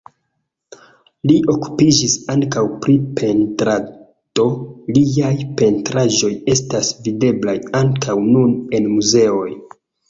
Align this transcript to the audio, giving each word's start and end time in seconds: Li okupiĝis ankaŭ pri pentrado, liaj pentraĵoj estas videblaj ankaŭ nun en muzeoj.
Li 1.31 1.35
okupiĝis 1.53 2.15
ankaŭ 2.37 2.63
pri 2.87 2.95
pentrado, 3.21 4.49
liaj 4.99 5.31
pentraĵoj 5.63 6.35
estas 6.57 6.93
videblaj 7.09 7.59
ankaŭ 7.85 8.21
nun 8.35 8.61
en 8.81 8.95
muzeoj. 8.99 9.49